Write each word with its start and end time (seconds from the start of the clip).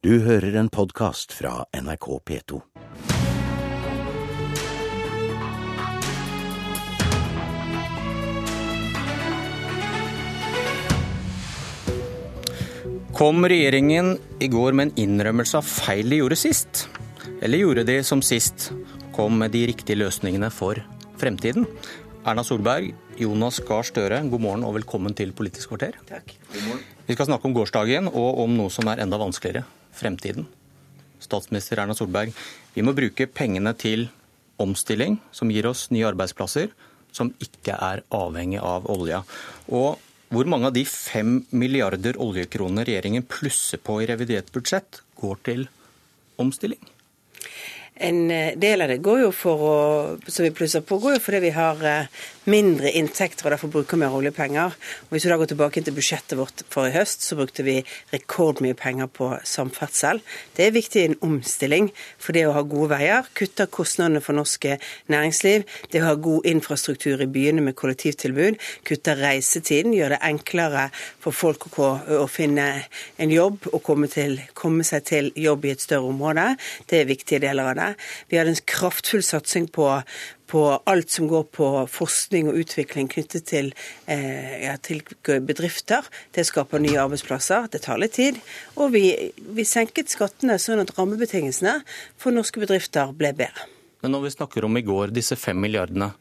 Du 0.00 0.14
hører 0.24 0.54
en 0.56 0.70
podkast 0.72 1.34
fra 1.36 1.66
NRK 1.76 2.06
P2. 2.24 2.58
Kom 13.12 13.44
regjeringen 13.44 14.14
i 14.40 14.48
går 14.48 14.72
med 14.72 14.86
en 14.86 14.94
innrømmelse 15.04 15.60
av 15.60 15.68
feil 15.68 16.08
de 16.08 16.22
gjorde 16.22 16.40
sist? 16.40 16.86
Eller 17.44 17.60
gjorde 17.60 17.84
de 17.84 17.98
som 18.00 18.24
sist, 18.24 18.70
kom 19.12 19.36
med 19.44 19.52
de 19.52 19.66
riktige 19.68 20.00
løsningene 20.00 20.48
for 20.48 20.80
fremtiden? 21.20 21.68
Erna 22.24 22.40
Solberg, 22.40 22.94
Jonas 23.20 23.58
Gahr 23.68 23.84
Støre, 23.84 24.22
god 24.32 24.40
morgen 24.40 24.62
og 24.64 24.78
velkommen 24.78 25.12
til 25.12 25.34
Politisk 25.36 25.68
kvarter. 25.68 25.98
Takk. 26.08 26.32
God 26.54 26.62
morgen. 26.64 26.84
Vi 27.04 27.12
skal 27.12 27.26
snakke 27.28 27.44
om 27.50 27.52
gårsdagen 27.52 28.08
og 28.08 28.38
om 28.46 28.54
noe 28.56 28.72
som 28.72 28.88
er 28.88 29.02
enda 29.04 29.18
vanskeligere 29.20 29.66
fremtiden. 29.92 30.46
Statsminister 31.20 31.82
Erna 31.82 31.92
Solberg, 31.98 32.32
vi 32.72 32.84
må 32.86 32.94
bruke 32.96 33.26
pengene 33.28 33.74
til 33.76 34.06
omstilling 34.60 35.18
som 35.36 35.52
gir 35.52 35.68
oss 35.68 35.90
nye 35.92 36.06
arbeidsplasser, 36.08 36.72
som 37.12 37.34
ikke 37.44 37.76
er 37.76 38.00
avhengig 38.08 38.62
av 38.64 38.88
olja. 38.88 39.20
Og 39.68 40.00
hvor 40.32 40.48
mange 40.48 40.70
av 40.70 40.78
de 40.78 40.86
fem 40.88 41.42
milliarder 41.52 42.16
oljekroner 42.24 42.88
regjeringen 42.88 43.26
plusser 43.28 43.82
på 43.84 43.98
i 44.00 44.08
revidert 44.08 44.48
budsjett, 44.54 45.02
går 45.20 45.44
til 45.44 45.68
omstilling? 46.40 46.80
En 48.00 48.30
eh, 48.30 48.54
del 48.56 48.80
av 48.80 48.88
det 48.88 49.02
går 49.04 49.26
jo 49.26 49.30
for 49.36 49.64
å, 49.64 49.78
som 50.24 50.46
vi 50.46 50.52
plusser 50.56 50.84
på, 50.86 50.96
går 51.02 51.18
jo 51.18 51.24
fordi 51.24 51.40
vi 51.44 51.52
har 51.52 51.82
eh, 51.84 52.20
mindre 52.48 52.88
inntekter 52.96 53.44
og 53.46 53.52
derfor 53.54 53.72
bruker 53.72 54.00
mer 54.00 54.14
oljepenger. 54.16 54.72
Og 54.72 55.12
Hvis 55.12 55.26
vi 55.26 55.32
da 55.32 55.36
går 55.40 55.50
tilbake 55.50 55.82
til 55.84 55.96
budsjettet 55.96 56.38
vårt 56.38 56.64
for 56.72 56.88
i 56.88 56.94
høst, 56.94 57.26
så 57.26 57.36
brukte 57.36 57.64
vi 57.66 57.76
rekordmye 58.14 58.76
penger 58.78 59.10
på 59.12 59.28
samferdsel. 59.44 60.22
Det 60.56 60.66
er 60.66 60.76
viktig 60.76 61.02
i 61.02 61.10
en 61.10 61.18
omstilling, 61.26 61.90
for 62.18 62.36
det 62.36 62.46
å 62.48 62.54
ha 62.56 62.64
gode 62.64 62.94
veier 62.94 63.28
kutter 63.36 63.68
kostnadene 63.68 64.22
for 64.24 64.38
norsk 64.38 64.64
næringsliv. 65.12 65.66
Det 65.92 66.00
å 66.00 66.08
ha 66.08 66.16
god 66.16 66.48
infrastruktur 66.48 67.20
i 67.20 67.28
byene 67.30 67.64
med 67.64 67.76
kollektivtilbud 67.76 68.56
kutter 68.88 69.20
reisetiden, 69.20 69.94
gjør 69.96 70.16
det 70.16 70.22
enklere 70.30 70.88
for 71.20 71.36
folk 71.36 71.68
å, 71.76 71.92
å 72.24 72.26
finne 72.30 72.66
en 73.20 73.32
jobb 73.34 73.68
og 73.74 73.82
komme, 73.84 74.08
til, 74.08 74.38
komme 74.56 74.86
seg 74.86 75.04
til 75.12 75.30
jobb 75.36 75.68
i 75.68 75.74
et 75.74 75.84
større 75.84 76.08
område. 76.10 76.54
Det 76.88 77.02
er 77.02 77.10
viktige 77.10 77.44
deler 77.44 77.72
av 77.74 77.78
det. 77.78 77.89
Vi 78.30 78.38
hadde 78.38 78.54
en 78.54 78.62
kraftfull 78.70 79.22
satsing 79.24 79.68
på, 79.72 79.86
på 80.50 80.62
alt 80.90 81.10
som 81.14 81.28
går 81.30 81.46
på 81.56 81.70
forskning 81.90 82.50
og 82.50 82.60
utvikling 82.62 83.10
knyttet 83.12 83.48
til, 83.50 83.72
eh, 84.10 84.66
ja, 84.66 84.76
til 84.82 85.02
bedrifter. 85.46 86.06
Det 86.34 86.46
skaper 86.48 86.82
nye 86.82 87.00
arbeidsplasser. 87.02 87.68
Det 87.72 87.82
tar 87.86 88.00
litt 88.02 88.16
tid. 88.18 88.40
Og 88.76 88.94
vi, 88.96 89.04
vi 89.38 89.66
senket 89.68 90.12
skattene 90.12 90.58
sånn 90.60 90.82
at 90.84 90.94
rammebetingelsene 90.98 91.80
for 92.20 92.36
norske 92.36 92.62
bedrifter 92.62 93.14
ble 93.16 93.34
bedre. 93.36 93.68
Men 94.00 94.14
når 94.16 94.28
vi 94.28 94.36
snakker 94.38 94.64
om 94.64 94.78
i 94.80 94.84
går, 94.84 95.12
disse 95.12 95.36
fem 95.36 95.58
milliardene, 95.60 96.12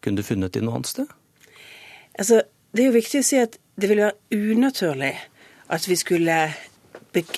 kunne 0.00 0.20
du 0.20 0.24
funnet 0.24 0.54
de 0.54 0.62
noe 0.64 0.78
annet 0.78 0.88
sted? 0.88 1.10
Altså, 2.18 2.40
det 2.72 2.82
er 2.82 2.88
jo 2.88 2.96
viktig 2.96 3.20
å 3.20 3.26
si 3.26 3.40
at 3.40 3.58
det 3.78 3.90
ville 3.90 4.08
være 4.08 4.54
unaturlig 4.54 5.12
at 5.68 5.84
vi 5.88 5.96
skulle 5.96 6.38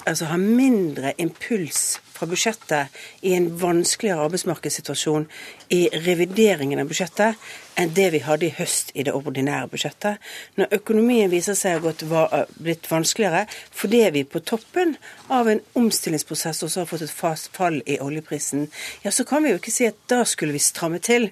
altså, 0.07 0.29
ha 0.31 0.39
mindre 0.41 1.13
impuls 1.19 1.99
fra 2.21 2.29
budsjettet 2.29 3.01
i 3.25 3.35
en 3.35 3.49
vanskeligere 3.59 4.27
arbeidsmarkedssituasjon 4.29 5.27
i 5.73 5.87
revideringen 6.05 6.83
av 6.83 6.91
budsjettet 6.91 7.41
enn 7.81 7.93
det 7.97 8.09
vi 8.13 8.21
hadde 8.25 8.49
i 8.49 8.53
høst 8.59 8.91
i 8.99 9.05
det 9.07 9.15
ordinære 9.17 9.71
budsjettet. 9.73 10.19
Når 10.61 10.75
økonomien 10.81 11.31
viser 11.33 11.57
seg 11.57 11.87
å 11.87 11.95
ha 12.13 12.43
blitt 12.61 12.89
vanskeligere 12.91 13.47
fordi 13.77 14.03
vi 14.17 14.25
på 14.29 14.43
toppen 14.45 14.97
av 15.33 15.49
en 15.49 15.63
omstillingsprosess 15.79 16.65
også 16.67 16.83
har 16.83 16.91
fått 16.91 17.07
et 17.07 17.15
fast 17.15 17.49
fall 17.57 17.81
i 17.87 17.97
oljeprisen, 18.03 18.67
ja, 19.05 19.15
så 19.15 19.25
kan 19.25 19.45
vi 19.45 19.55
jo 19.55 19.61
ikke 19.61 19.75
si 19.75 19.89
at 19.89 19.97
da 20.13 20.23
skulle 20.29 20.57
vi 20.57 20.63
stramme 20.63 21.01
til. 21.01 21.31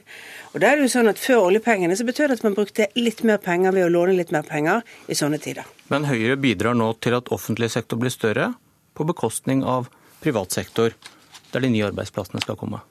Og 0.54 0.62
da 0.62 0.70
er 0.70 0.78
det 0.78 0.88
jo 0.88 0.94
sånn 0.96 1.10
at 1.12 1.20
Før 1.28 1.48
oljepengene 1.48 1.96
så 1.98 2.06
betød 2.08 2.30
det 2.30 2.38
at 2.38 2.44
man 2.46 2.54
brukte 2.56 2.86
litt 2.96 3.20
mer 3.26 3.40
penger 3.42 3.74
ved 3.74 3.84
å 3.84 3.90
låne 3.92 4.14
litt 4.16 4.30
mer 4.32 4.46
penger 4.48 4.86
i 5.10 5.16
sånne 5.18 5.40
tider. 5.42 5.66
Men 5.92 6.06
Høyre 6.08 6.38
bidrar 6.40 6.78
nå 6.78 6.92
til 7.02 7.16
at 7.18 7.28
offentlig 7.34 7.68
sektor 7.74 8.00
blir 8.00 8.14
større, 8.14 8.52
på 8.96 9.04
bekostning 9.06 9.60
av 9.66 9.90
privat 10.22 10.54
sektor, 10.54 10.94
der 11.52 11.64
de 11.64 11.72
nye 11.72 11.88
arbeidsplassene 11.88 12.44
skal 12.44 12.58
komme? 12.60 12.82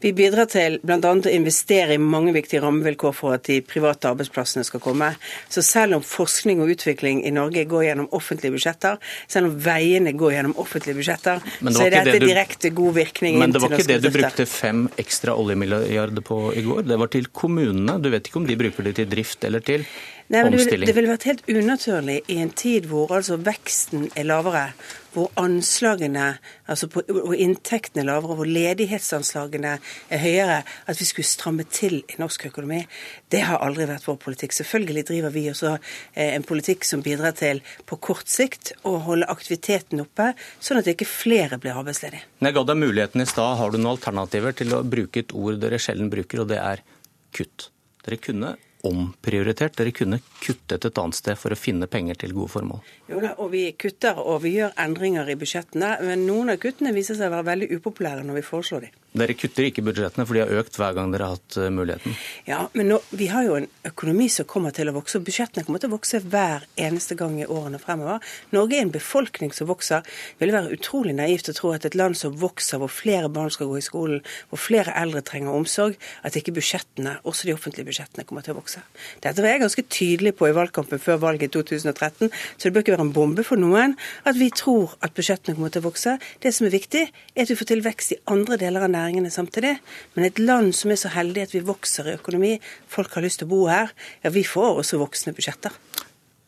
Vi 0.00 0.12
bidrar 0.16 0.48
til 0.50 0.78
bl.a. 0.82 0.98
å 0.98 1.32
investere 1.32 1.96
i 1.96 2.00
mange 2.00 2.32
viktige 2.34 2.62
rammevilkår 2.64 3.14
for 3.16 3.36
at 3.36 3.46
de 3.48 3.60
private 3.64 4.10
arbeidsplassene 4.10 4.64
skal 4.66 4.82
komme. 4.82 5.12
Så 5.52 5.62
selv 5.66 5.98
om 5.98 6.04
forskning 6.06 6.62
og 6.64 6.72
utvikling 6.74 7.22
i 7.28 7.32
Norge 7.34 7.66
går 7.70 7.86
gjennom 7.88 8.08
offentlige 8.16 8.56
budsjetter, 8.56 9.00
selv 9.30 9.50
om 9.50 9.58
veiene 9.64 10.14
går 10.18 10.36
gjennom 10.36 10.56
offentlige 10.62 10.98
budsjetter, 11.00 11.42
så 11.60 11.86
er 11.86 11.96
dette 11.96 12.14
det 12.14 12.22
du... 12.24 12.28
direkte 12.30 12.72
god 12.76 12.96
virkning 13.00 13.40
Men 13.42 13.54
det 13.54 13.62
var 13.62 13.76
ikke 13.76 13.90
det 13.92 14.00
du 14.06 14.10
brukte 14.14 14.48
fem 14.50 14.86
ekstra 15.00 15.36
oljemilliarder 15.38 16.24
på 16.26 16.40
i 16.56 16.64
går? 16.66 16.86
Det 16.88 17.00
var 17.04 17.12
til 17.12 17.28
kommunene. 17.42 17.98
Du 18.02 18.10
vet 18.12 18.26
ikke 18.26 18.42
om 18.42 18.48
de 18.48 18.58
bruker 18.60 18.88
det 18.88 18.96
til 19.02 19.12
drift 19.12 19.44
eller 19.48 19.64
til 19.64 19.86
Nei, 20.30 20.44
men 20.46 20.54
det, 20.54 20.76
det 20.86 20.92
ville 20.94 21.10
vært 21.10 21.24
helt 21.26 21.48
unaturlig 21.50 22.20
i 22.30 22.36
en 22.38 22.52
tid 22.54 22.84
hvor 22.86 23.10
altså 23.16 23.34
veksten 23.42 24.04
er 24.14 24.28
lavere, 24.28 24.68
hvor 25.10 25.32
anslagene 25.40 26.36
altså 26.70 26.86
på, 26.92 27.02
og 27.02 27.34
inntektene 27.34 28.04
er 28.04 28.08
lavere, 28.12 28.36
hvor 28.38 28.46
ledighetsanslagene 28.46 29.72
er 29.82 30.22
høyere, 30.22 30.60
at 30.62 31.00
vi 31.00 31.08
skulle 31.08 31.26
stramme 31.26 31.66
til 31.66 31.98
i 32.04 32.20
norsk 32.22 32.46
økonomi. 32.46 32.84
Det 33.26 33.42
har 33.48 33.58
aldri 33.66 33.88
vært 33.90 34.06
vår 34.06 34.20
politikk. 34.22 34.54
Selvfølgelig 34.60 35.06
driver 35.10 35.34
vi 35.34 35.44
også 35.50 35.74
eh, 35.74 36.30
en 36.36 36.46
politikk 36.46 36.86
som 36.86 37.02
bidrar 37.02 37.34
til 37.42 37.64
på 37.90 37.98
kort 37.98 38.30
sikt 38.30 38.76
å 38.86 39.00
holde 39.10 39.26
aktiviteten 39.34 40.06
oppe, 40.06 40.30
sånn 40.62 40.78
at 40.78 40.94
ikke 40.94 41.10
flere 41.10 41.58
blir 41.58 41.74
arbeidsledige. 41.74 42.22
Når 42.38 42.52
Jeg 42.52 42.60
ga 42.60 42.66
deg 42.70 42.82
muligheten 42.86 43.26
i 43.26 43.30
stad. 43.34 43.58
Har 43.58 43.74
du 43.74 43.82
noen 43.82 43.96
alternativer 43.96 44.54
til 44.54 44.78
å 44.78 44.84
bruke 44.86 45.26
et 45.26 45.34
ord 45.34 45.58
dere 45.58 45.82
sjelden 45.82 46.14
bruker, 46.14 46.46
og 46.46 46.52
det 46.54 46.62
er 46.62 46.86
kutt? 47.34 47.72
Dere 48.06 48.22
kunne 48.22 48.54
omprioritert. 48.86 49.76
Dere 49.78 49.92
kunne 49.96 50.20
kuttet 50.40 50.86
et 50.86 51.00
annet 51.02 51.18
sted 51.18 51.38
for 51.38 51.52
å 51.52 51.58
finne 51.58 51.88
penger 51.90 52.20
til 52.22 52.34
gode 52.36 52.52
formål. 52.54 52.80
Jo 53.10 53.20
da, 53.22 53.34
og 53.38 53.52
vi 53.54 53.66
kutter 53.78 54.18
og 54.20 54.42
vi 54.44 54.56
gjør 54.58 54.74
endringer 54.80 55.28
i 55.30 55.38
budsjettene, 55.40 55.96
men 56.06 56.26
noen 56.28 56.54
av 56.54 56.60
kuttene 56.62 56.94
viser 56.96 57.18
seg 57.18 57.30
å 57.30 57.36
være 57.38 57.48
veldig 57.50 57.70
upopulære 57.78 58.26
når 58.26 58.40
vi 58.40 58.46
foreslår 58.46 58.86
dem. 58.86 58.98
Dere 59.10 59.34
kutter 59.34 59.66
ikke 59.66 59.82
budsjettene, 59.82 60.22
for 60.22 60.36
de 60.36 60.42
har 60.44 60.52
økt 60.60 60.76
hver 60.78 60.94
gang 60.94 61.10
dere 61.10 61.26
har 61.26 61.34
hatt 61.34 61.56
eh, 61.58 61.70
muligheten? 61.74 62.14
Ja, 62.46 62.60
men 62.78 62.92
nå, 62.92 63.00
vi 63.10 63.26
har 63.32 63.42
jo 63.42 63.56
en 63.58 63.66
økonomi 63.88 64.28
som 64.30 64.46
kommer 64.46 64.70
til 64.74 64.86
å 64.86 64.94
vokse, 64.94 65.18
og 65.18 65.24
budsjettene 65.26 65.64
kommer 65.66 65.82
til 65.82 65.90
å 65.90 65.96
vokse 65.96 66.20
hver 66.30 66.68
eneste 66.78 67.16
gang 67.18 67.34
i 67.42 67.48
årene 67.50 67.80
fremover. 67.82 68.22
Norge 68.54 68.78
er 68.78 68.84
en 68.86 68.92
befolkning 68.94 69.50
som 69.56 69.66
vokser. 69.66 70.06
Det 70.06 70.44
ville 70.44 70.54
være 70.54 70.78
utrolig 70.78 71.16
naivt 71.18 71.50
å 71.50 71.54
tro 71.58 71.72
at 71.74 71.88
et 71.88 71.96
land 71.98 72.14
som 72.20 72.36
vokser, 72.38 72.78
hvor 72.78 72.92
flere 72.94 73.32
barn 73.34 73.50
skal 73.50 73.72
gå 73.72 73.80
i 73.80 73.82
skolen, 73.82 74.22
hvor 74.52 74.62
flere 74.62 74.94
eldre 75.02 75.24
trenger 75.26 75.58
omsorg, 75.58 75.98
at 76.22 76.38
ikke 76.38 76.54
budsjettene, 76.60 77.16
også 77.26 77.50
de 77.50 77.56
offentlige 77.56 77.90
budsjettene, 77.90 78.28
kommer 78.30 78.46
til 78.46 78.54
å 78.54 78.60
vokse. 78.60 78.84
Dette 79.26 79.42
var 79.42 79.56
jeg 79.56 79.64
ganske 79.64 79.86
tydelig 79.90 80.36
på 80.38 80.52
i 80.52 80.54
valgkampen 80.54 81.02
før 81.02 81.18
valget 81.26 81.50
i 81.50 81.54
2013, 81.58 82.30
så 82.30 82.62
det 82.62 82.74
bør 82.76 82.86
ikke 82.86 82.94
være 82.94 83.08
en 83.08 83.12
bombe 83.18 83.42
for 83.48 83.58
noen 83.58 83.98
at 84.22 84.38
vi 84.38 84.52
tror 84.54 84.94
at 85.02 85.18
budsjettene 85.18 85.58
kommer 85.58 85.74
til 85.74 85.82
å 85.82 85.88
vokse. 85.90 86.14
Det 86.38 86.54
som 86.54 86.70
er 86.70 86.76
viktig, 86.78 87.06
er 87.10 87.42
at 87.42 87.50
vi 87.50 87.58
får 87.58 87.72
til 87.74 87.82
vekst 87.82 88.14
i 88.14 88.22
andre 88.30 88.60
deler 88.60 88.86
av 88.86 88.86
næringslivet 88.86 88.99
næringene 89.00 89.32
samtidig. 89.34 89.74
Men 90.14 90.28
et 90.28 90.38
land 90.38 90.74
som 90.76 90.92
er 90.92 91.00
så 91.00 91.10
heldig 91.16 91.48
at 91.48 91.56
vi 91.56 91.64
vokser 91.66 92.12
i 92.12 92.16
økonomi, 92.20 92.54
folk 92.88 93.16
har 93.16 93.26
lyst 93.26 93.42
til 93.42 93.50
å 93.50 93.54
bo 93.56 93.64
her, 93.72 93.90
ja, 94.22 94.30
vi 94.30 94.44
får 94.46 94.84
også 94.84 95.00
voksne 95.00 95.34
budsjetter. 95.36 95.74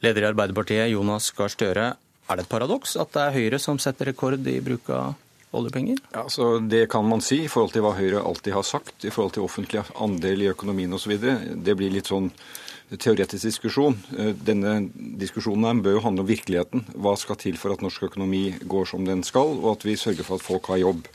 Leder 0.03 0.25
i 0.25 0.31
Arbeiderpartiet, 0.33 0.91
Jonas 0.93 1.31
Gahr 1.35 1.53
Støre. 1.53 1.93
Er 2.31 2.39
det 2.39 2.47
et 2.47 2.53
paradoks 2.53 2.97
at 3.01 3.13
det 3.15 3.23
er 3.23 3.37
Høyre 3.37 3.59
som 3.63 3.79
setter 3.83 4.09
rekord 4.11 4.47
i 4.51 4.61
bruk 4.65 4.89
av 4.95 5.15
oljepenger? 5.53 6.01
Ja, 6.15 6.29
så 6.29 6.59
Det 6.59 6.89
kan 6.91 7.07
man 7.09 7.21
si 7.21 7.45
i 7.45 7.49
forhold 7.49 7.73
til 7.75 7.85
hva 7.85 7.95
Høyre 7.97 8.23
alltid 8.25 8.55
har 8.57 8.67
sagt 8.67 9.05
i 9.05 9.11
forhold 9.11 9.35
til 9.37 9.47
offentlig 9.47 9.85
andel 9.95 10.43
i 10.43 10.51
økonomien 10.51 10.93
osv. 10.93 11.15
Det 11.21 11.77
blir 11.77 11.93
litt 11.93 12.11
sånn 12.11 12.31
teoretisk 12.93 13.47
diskusjon. 13.49 13.97
Denne 14.45 14.89
diskusjonen 14.95 15.83
bør 15.85 15.99
jo 15.99 16.05
handle 16.07 16.25
om 16.25 16.29
virkeligheten. 16.29 16.85
Hva 16.95 17.15
skal 17.17 17.39
til 17.41 17.57
for 17.61 17.73
at 17.73 17.85
norsk 17.85 18.09
økonomi 18.11 18.59
går 18.65 18.91
som 18.91 19.07
den 19.07 19.23
skal, 19.25 19.55
og 19.63 19.77
at 19.77 19.87
vi 19.89 19.97
sørger 19.97 20.27
for 20.27 20.41
at 20.41 20.47
folk 20.47 20.73
har 20.73 20.83
jobb. 20.83 21.07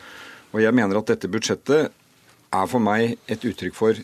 Og 0.56 0.62
jeg 0.64 0.76
mener 0.76 1.00
at 1.00 1.10
dette 1.12 1.30
budsjettet 1.32 1.90
er 2.56 2.70
for 2.72 2.84
meg 2.84 3.18
et 3.28 3.44
uttrykk 3.48 3.76
for 3.76 3.98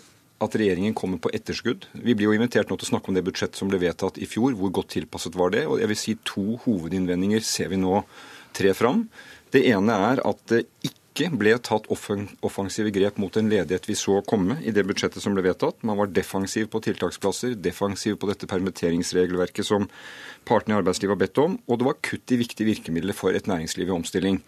at 0.43 0.57
regjeringen 0.59 0.95
kommer 0.97 1.21
på 1.23 1.31
etterskudd. 1.35 1.87
Vi 1.93 2.15
blir 2.15 2.27
jo 2.27 2.35
invitert 2.35 2.71
nå 2.71 2.77
til 2.77 2.89
å 2.89 2.91
snakke 2.93 3.11
om 3.11 3.17
det 3.17 3.23
budsjettet 3.25 3.59
som 3.59 3.69
ble 3.71 3.79
vedtatt 3.83 4.19
i 4.19 4.27
fjor. 4.29 4.55
Hvor 4.59 4.73
godt 4.75 4.91
tilpasset 4.97 5.37
var 5.39 5.53
det? 5.55 5.63
Og 5.69 5.79
jeg 5.79 5.91
vil 5.91 5.99
si 5.99 6.17
to 6.27 6.57
hovedinnvendinger 6.65 7.45
ser 7.47 7.71
vi 7.71 7.79
nå 7.79 8.01
tre 8.55 8.73
fram. 8.77 9.07
Det 9.53 9.63
ene 9.69 9.95
er 10.11 10.21
at 10.25 10.43
det 10.51 10.65
ikke 10.83 11.29
ble 11.37 11.53
tatt 11.61 11.85
offensive 11.93 12.89
grep 12.93 13.19
mot 13.21 13.35
en 13.37 13.49
ledighet 13.51 13.85
vi 13.85 13.95
så 13.97 14.17
komme 14.25 14.57
i 14.65 14.73
det 14.73 14.83
budsjettet 14.89 15.21
som 15.23 15.37
ble 15.37 15.45
vedtatt. 15.45 15.83
Man 15.85 15.99
var 15.99 16.09
defensiv 16.11 16.71
på 16.73 16.81
tiltaksplasser, 16.83 17.53
defensiv 17.53 18.17
på 18.19 18.29
dette 18.31 18.49
permitteringsregelverket 18.49 19.69
som 19.69 19.85
partene 20.49 20.75
i 20.75 20.79
arbeidslivet 20.81 21.13
har 21.13 21.21
bedt 21.21 21.43
om, 21.43 21.59
og 21.69 21.79
det 21.79 21.87
var 21.87 22.01
kutt 22.03 22.33
i 22.33 22.41
viktige 22.41 22.67
virkemidler 22.67 23.15
for 23.15 23.37
et 23.37 23.47
næringsliv 23.47 23.93
i 23.93 23.95
omstilling. 23.95 24.41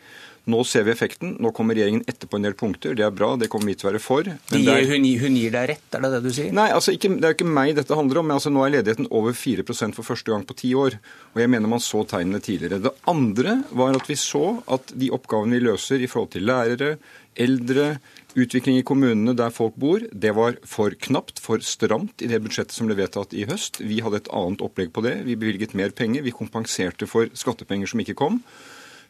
Nå 0.51 0.61
ser 0.67 0.85
vi 0.85 0.93
effekten. 0.93 1.35
Nå 1.41 1.49
kommer 1.57 1.77
regjeringen 1.77 2.03
etter 2.09 2.29
på 2.29 2.37
en 2.37 2.45
del 2.45 2.53
punkter. 2.57 2.93
Det 2.97 3.05
er 3.05 3.13
bra, 3.15 3.31
det 3.41 3.49
kommer 3.51 3.71
vi 3.71 3.77
til 3.79 3.87
å 3.87 3.91
være 3.91 4.01
for. 4.03 4.27
De, 4.51 4.61
er... 4.61 4.85
hun, 4.91 5.07
hun, 5.21 5.37
gir 5.39 5.53
deg 5.55 5.69
rett, 5.73 5.87
er 5.89 6.05
det 6.05 6.11
det 6.13 6.21
du 6.25 6.31
sier? 6.35 6.51
Nei, 6.55 6.67
altså 6.75 6.93
ikke, 6.93 7.15
det 7.17 7.25
er 7.25 7.33
jo 7.33 7.39
ikke 7.39 7.55
meg 7.57 7.73
dette 7.79 7.97
handler 7.97 8.21
om. 8.21 8.29
men 8.29 8.37
altså 8.37 8.53
Nå 8.53 8.65
er 8.65 8.75
ledigheten 8.77 9.09
over 9.09 9.33
4% 9.37 9.97
for 9.97 10.05
første 10.05 10.33
gang 10.33 10.45
på 10.45 10.57
ti 10.61 10.73
år. 10.77 10.99
Og 11.33 11.41
jeg 11.41 11.51
mener 11.53 11.71
man 11.71 11.83
så 11.83 12.03
tegnene 12.09 12.43
tidligere. 12.45 12.83
Det 12.85 12.93
andre 13.09 13.59
var 13.73 13.97
at 13.97 14.11
vi 14.11 14.19
så 14.21 14.45
at 14.77 14.93
de 14.93 15.09
oppgavene 15.17 15.57
vi 15.57 15.65
løser 15.65 16.05
i 16.05 16.11
forhold 16.11 16.35
til 16.35 16.45
lærere, 16.45 16.95
eldre, 17.35 17.95
utvikling 18.35 18.79
i 18.79 18.85
kommunene 18.85 19.35
der 19.37 19.53
folk 19.55 19.75
bor, 19.79 20.03
det 20.11 20.33
var 20.35 20.57
for 20.67 20.93
knapt, 21.07 21.39
for 21.43 21.63
stramt 21.63 22.23
i 22.23 22.29
det 22.31 22.41
budsjettet 22.43 22.75
som 22.75 22.89
ble 22.89 22.97
vedtatt 22.99 23.35
i 23.35 23.45
høst. 23.49 23.79
Vi 23.79 24.01
hadde 24.03 24.23
et 24.23 24.31
annet 24.35 24.63
opplegg 24.65 24.91
på 24.95 25.03
det. 25.05 25.17
Vi 25.27 25.37
bevilget 25.39 25.75
mer 25.77 25.95
penger. 25.95 26.25
Vi 26.25 26.35
kompenserte 26.35 27.07
for 27.09 27.31
skattepenger 27.33 27.91
som 27.91 28.03
ikke 28.03 28.17
kom. 28.19 28.41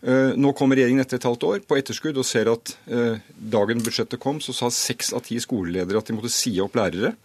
Eh, 0.06 0.36
nå 0.38 0.52
kommer 0.54 0.78
regjeringen 0.78 1.02
etter 1.02 1.18
et 1.18 1.26
halvt 1.26 1.44
år 1.48 1.62
på 1.66 1.80
etterskudd 1.80 2.20
og 2.22 2.28
ser 2.30 2.52
at 2.52 2.76
eh, 2.86 3.24
dagen 3.34 3.80
budsjettet 3.82 4.22
kom, 4.22 4.38
så 4.38 4.54
sa 4.54 4.70
seks 4.70 5.10
av 5.18 5.24
ti 5.26 5.40
skoleledere 5.42 5.98
at 5.98 6.12
de 6.12 6.14
måtte 6.14 6.30
si 6.30 6.54
opp 6.62 6.78
lærere. 6.78 7.16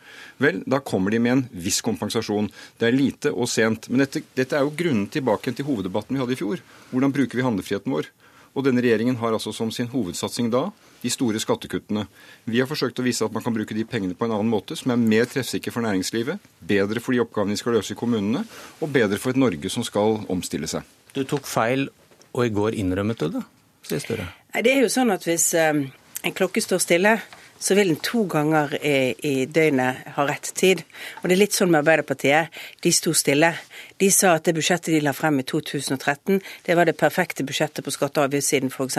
Vel, 0.40 0.62
da 0.64 0.80
kommer 0.80 1.12
de 1.12 1.20
med 1.20 1.34
en 1.34 1.42
viss 1.52 1.82
kompensasjon. 1.84 2.48
Det 2.80 2.88
er 2.88 2.96
lite 2.96 3.34
og 3.34 3.50
sent. 3.52 3.90
Men 3.92 4.06
dette, 4.06 4.24
dette 4.38 4.56
er 4.56 4.64
jo 4.64 4.72
grunnen 4.78 5.10
tilbake 5.12 5.52
til 5.52 5.68
hoveddebatten 5.68 6.16
vi 6.16 6.22
hadde 6.22 6.38
i 6.38 6.40
fjor. 6.40 6.64
Hvordan 6.94 7.12
bruker 7.18 7.36
vi 7.36 7.44
handlefriheten 7.44 7.92
vår? 7.92 8.08
Og 8.56 8.64
denne 8.66 8.82
regjeringen 8.82 9.20
har 9.20 9.36
altså 9.36 9.52
som 9.54 9.68
sin 9.70 9.92
hovedsatsing 9.92 10.48
da 10.50 10.70
de 11.04 11.12
store 11.12 11.40
skattekuttene. 11.40 12.06
Vi 12.48 12.64
har 12.64 12.68
forsøkt 12.68 12.98
å 13.00 13.04
vise 13.04 13.28
at 13.28 13.36
man 13.36 13.44
kan 13.44 13.54
bruke 13.54 13.76
de 13.76 13.84
pengene 13.88 14.16
på 14.16 14.24
en 14.24 14.34
annen 14.38 14.50
måte, 14.50 14.76
som 14.76 14.92
er 14.92 15.00
mer 15.00 15.28
treffsikker 15.28 15.72
for 15.72 15.84
næringslivet, 15.84 16.40
bedre 16.64 17.00
for 17.04 17.12
de 17.12 17.22
oppgavene 17.22 17.56
de 17.56 17.60
skal 17.60 17.76
løse 17.76 17.94
i 17.94 18.00
kommunene, 18.00 18.42
og 18.80 18.92
bedre 18.92 19.20
for 19.20 19.32
et 19.32 19.40
Norge 19.40 19.72
som 19.72 19.86
skal 19.86 20.22
omstille 20.32 20.68
seg. 20.68 20.84
Du 21.14 21.22
tok 21.28 21.48
feil 21.48 21.88
og 22.32 22.46
i 22.46 22.54
går 22.54 22.78
innrømmet 22.78 23.20
du 23.20 23.28
det, 23.38 23.44
sier 23.86 24.02
Støre. 24.02 24.30
Det 24.54 24.72
er 24.72 24.84
jo 24.84 24.90
sånn 24.92 25.12
at 25.14 25.26
hvis 25.26 25.52
um, 25.58 25.84
en 26.26 26.36
klokke 26.36 26.62
står 26.62 26.82
stille, 26.82 27.18
så 27.60 27.74
vil 27.74 27.90
den 27.92 28.00
to 28.00 28.22
ganger 28.24 28.72
i, 28.80 29.14
i, 29.20 29.32
døgnet 29.46 30.06
ha 30.16 30.24
rett 30.24 30.48
tid. 30.56 30.80
Og 31.20 31.28
det 31.28 31.34
er 31.34 31.40
litt 31.42 31.56
sånn 31.56 31.68
med 31.68 31.82
Arbeiderpartiet. 31.82 32.48
De 32.80 32.92
sto 32.96 33.12
stille. 33.16 33.52
De 34.00 34.08
sa 34.14 34.32
at 34.38 34.46
det 34.48 34.54
budsjettet 34.56 34.94
de 34.94 35.02
la 35.04 35.12
frem 35.12 35.42
i 35.42 35.44
2013, 35.44 36.40
det 36.64 36.76
var 36.78 36.88
det 36.88 36.96
perfekte 36.96 37.44
budsjettet 37.44 37.84
på 37.84 37.92
skatte- 37.92 38.22
og 38.22 38.30
avgiftssiden 38.30 38.72
f.eks. 38.72 38.96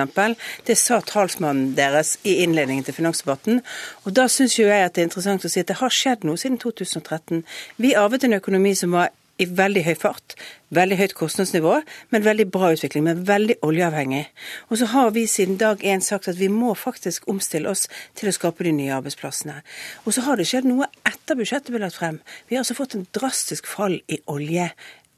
Det 0.67 0.77
sa 0.77 0.99
talsmannen 1.01 1.73
deres 1.77 2.19
i 2.21 2.37
innledningen 2.43 2.85
til 2.85 2.99
finansdebatten. 2.99 3.63
Og 4.05 4.13
da 4.13 4.27
syns 4.29 4.59
jo 4.59 4.69
jeg 4.69 4.85
at 4.85 4.93
det 4.93 5.05
er 5.05 5.09
interessant 5.09 5.47
å 5.47 5.49
si 5.49 5.63
at 5.63 5.71
det 5.71 5.79
har 5.81 5.97
skjedd 5.97 6.29
noe 6.29 6.37
siden 6.37 6.61
2013. 6.61 7.41
Vi 7.81 7.95
arvet 7.97 8.29
en 8.29 8.37
økonomi 8.37 8.75
som 8.77 8.93
var 8.93 9.09
i 9.39 9.47
veldig 9.47 9.83
høy 9.85 9.95
fart. 9.99 10.35
Veldig 10.71 10.97
høyt 10.99 11.13
kostnadsnivå, 11.19 11.73
men 12.13 12.23
veldig 12.25 12.45
bra 12.53 12.71
utvikling. 12.75 13.03
Men 13.07 13.23
veldig 13.27 13.57
oljeavhengig. 13.65 14.25
Og 14.69 14.79
så 14.81 14.89
har 14.93 15.11
vi 15.15 15.25
siden 15.27 15.59
dag 15.61 15.83
én 15.83 16.03
sagt 16.03 16.29
at 16.31 16.39
vi 16.39 16.47
må 16.51 16.73
faktisk 16.77 17.27
omstille 17.31 17.71
oss 17.71 17.87
til 18.19 18.29
å 18.29 18.35
skape 18.35 18.67
de 18.67 18.73
nye 18.75 18.95
arbeidsplassene. 18.95 19.59
Og 20.05 20.15
så 20.15 20.25
har 20.27 20.39
det 20.39 20.47
skjedd 20.51 20.69
noe 20.69 20.89
etter 21.07 21.39
budsjettet 21.39 21.73
ble 21.73 21.83
lagt 21.83 21.99
frem. 21.99 22.21
Vi 22.47 22.55
har 22.55 22.65
altså 22.65 22.77
fått 22.77 22.95
en 22.97 23.07
drastisk 23.15 23.69
fall 23.69 23.99
i 24.07 24.21
olje 24.31 24.71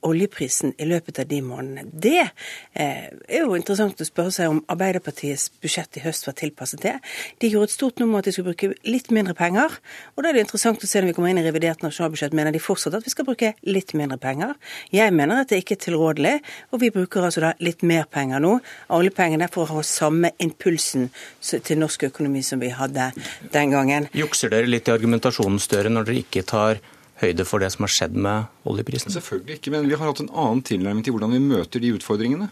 oljeprisen 0.08 0.74
i 0.78 0.88
løpet 0.88 1.22
av 1.24 1.30
de 1.30 1.40
månedene. 1.46 1.86
Det 1.92 2.22
eh, 2.22 3.10
er 3.12 3.44
jo 3.44 3.56
interessant 3.58 4.02
å 4.02 4.08
spørre 4.08 4.34
seg 4.36 4.52
om 4.52 4.62
Arbeiderpartiets 4.72 5.50
budsjett 5.64 6.00
i 6.00 6.04
høst 6.06 6.28
var 6.28 6.38
tilpasset 6.40 6.84
det. 6.84 6.96
De 7.42 7.50
gjorde 7.52 7.72
et 7.72 7.76
stort 7.76 8.02
nummer 8.02 8.22
at 8.22 8.30
de 8.30 8.36
skulle 8.36 8.54
bruke 8.54 8.74
litt 8.88 9.12
mindre 9.16 9.36
penger. 9.38 9.78
Og 10.16 10.24
da 10.24 10.32
er 10.32 10.38
det 10.38 10.46
interessant 10.48 10.84
å 10.84 10.90
se 10.90 11.02
når 11.02 11.12
vi 11.12 11.18
kommer 11.18 11.34
inn 11.34 11.42
i 11.42 11.46
revidert 11.46 11.86
nasjonalbudsjett, 11.86 12.36
mener 12.38 12.56
de 12.56 12.62
fortsatt 12.64 12.98
at 12.98 13.06
vi 13.08 13.14
skal 13.14 13.28
bruke 13.28 13.54
litt 13.68 13.96
mindre 13.98 14.20
penger. 14.22 14.56
Jeg 14.94 15.16
mener 15.16 15.44
at 15.44 15.52
det 15.54 15.64
ikke 15.64 15.78
er 15.78 15.84
tilrådelig, 15.88 16.36
og 16.72 16.84
vi 16.84 16.92
bruker 16.94 17.28
altså 17.28 17.46
da 17.46 17.54
litt 17.64 17.86
mer 17.88 18.08
penger 18.12 18.44
nå. 18.44 18.58
Oljepengene 18.94 19.50
for 19.54 19.66
å 19.66 19.80
ha 19.80 19.86
samme 19.88 20.34
impulsen 20.44 21.10
til 21.42 21.80
norsk 21.82 22.10
økonomi 22.10 22.44
som 22.46 22.62
vi 22.64 22.74
hadde 22.74 23.12
den 23.54 23.74
gangen. 23.74 24.10
Jukser 24.18 24.54
dere 24.54 24.70
litt 24.70 24.90
i 24.90 24.96
argumentasjonen 24.96 25.62
Støre, 25.64 25.92
når 25.94 26.10
dere 26.10 26.24
ikke 26.24 26.44
tar 26.48 26.82
høyde 27.21 27.45
for 27.45 27.63
det 27.63 27.71
som 27.74 27.86
har 27.86 27.94
skjedd 27.94 28.15
med 28.18 28.69
oljeprisen? 28.69 29.13
Selvfølgelig 29.13 29.60
ikke, 29.60 29.74
men 29.75 29.89
vi 29.89 29.98
har 29.98 30.10
hatt 30.10 30.24
en 30.24 30.31
annen 30.31 30.63
tilnærming 30.65 31.06
til 31.06 31.15
hvordan 31.15 31.36
vi 31.36 31.44
møter 31.44 31.83
de 31.83 31.94
utfordringene. 31.98 32.50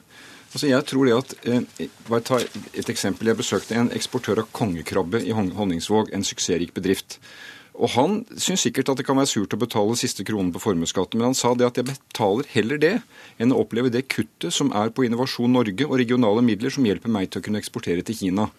Altså 0.51 0.67
jeg 0.67 0.83
tror 0.89 1.07
det 1.07 1.15
at, 1.15 1.33
eh, 1.47 1.87
bare 2.09 2.27
ta 2.27 2.37
et 2.37 2.89
eksempel. 2.91 3.31
Jeg 3.31 3.39
besøkte 3.39 3.75
en 3.75 3.91
eksportør 3.95 4.43
av 4.43 4.51
kongekrabbe 4.51 5.23
i 5.23 5.31
Honningsvåg, 5.31 6.11
en 6.13 6.27
suksessrik 6.27 6.73
bedrift. 6.73 7.19
Og 7.81 7.89
Han 7.95 8.25
syns 8.37 8.65
sikkert 8.65 8.89
at 8.91 8.97
det 8.99 9.05
kan 9.07 9.15
være 9.15 9.31
surt 9.31 9.53
å 9.55 9.59
betale 9.59 9.95
siste 9.95 10.25
kronen 10.27 10.51
på 10.51 10.59
formuesskatten, 10.59 11.17
men 11.17 11.31
han 11.31 11.37
sa 11.37 11.53
det 11.55 11.65
at 11.65 11.79
jeg 11.79 11.87
betaler 11.87 12.45
heller 12.51 12.77
det 12.77 13.01
enn 13.39 13.53
å 13.55 13.61
oppleve 13.63 13.89
det 13.89 14.09
kuttet 14.11 14.51
som 14.53 14.73
er 14.75 14.91
på 14.91 15.05
Innovasjon 15.07 15.51
Norge 15.55 15.87
og 15.87 15.97
regionale 15.97 16.43
midler 16.43 16.69
som 16.69 16.83
hjelper 16.83 17.09
meg 17.09 17.31
til 17.31 17.41
å 17.41 17.45
kunne 17.47 17.61
eksportere 17.63 18.03
til 18.03 18.15
Kina. 18.19 18.49